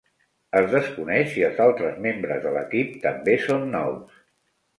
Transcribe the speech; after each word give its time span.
Es 0.61 0.69
desconeix 0.69 1.29
si 1.33 1.43
els 1.47 1.61
altres 1.65 1.99
membres 2.07 2.41
de 2.47 2.55
l'equip 2.57 2.97
també 3.05 3.37
són 3.45 3.71
nous. 3.79 4.19